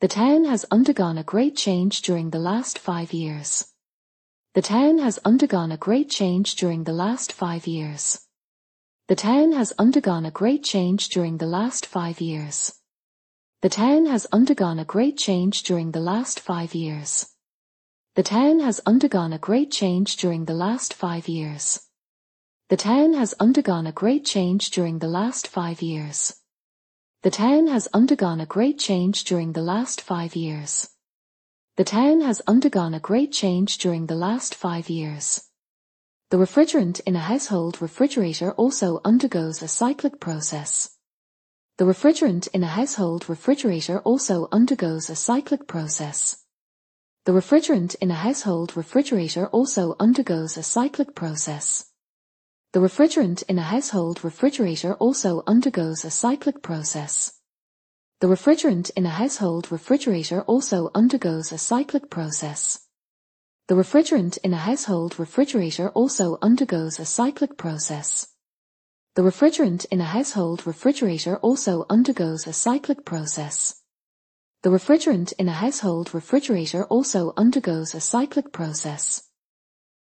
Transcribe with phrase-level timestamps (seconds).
[0.00, 3.66] The town has undergone a great change during the last five years.
[4.54, 8.18] The town has undergone a great change during the last five years.
[9.08, 12.72] The town has undergone a great change during the last five years.
[13.60, 17.26] The town has undergone a great change during the last five years.
[18.14, 21.78] The town has undergone a great change during the last five years.
[22.70, 26.39] The town has undergone a great change during the last five years.
[27.22, 30.88] The town has undergone a great change during the last five years.
[31.76, 35.44] The town has undergone a great change during the last five years.
[36.30, 40.96] The refrigerant in a household refrigerator also undergoes a cyclic process.
[41.76, 46.42] The refrigerant in a household refrigerator also undergoes a cyclic process.
[47.26, 51.89] The refrigerant in a household refrigerator also undergoes a cyclic process.
[52.72, 57.32] The refrigerant in a household refrigerator also undergoes a cyclic process.
[58.20, 62.86] The refrigerant in a household refrigerator also undergoes a cyclic process.
[63.66, 68.28] The refrigerant in a household refrigerator also undergoes a cyclic process.
[69.16, 73.82] The refrigerant in a household refrigerator also undergoes a cyclic process.
[74.62, 79.29] The refrigerant in a household refrigerator also undergoes a cyclic process.